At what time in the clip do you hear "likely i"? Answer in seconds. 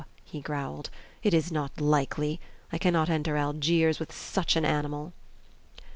1.79-2.79